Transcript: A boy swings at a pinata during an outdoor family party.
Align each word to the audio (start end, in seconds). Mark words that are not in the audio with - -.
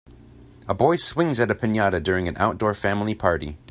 A 0.67 0.73
boy 0.73 0.95
swings 0.95 1.39
at 1.39 1.51
a 1.51 1.53
pinata 1.53 2.01
during 2.01 2.27
an 2.27 2.35
outdoor 2.37 2.73
family 2.73 3.13
party. 3.13 3.59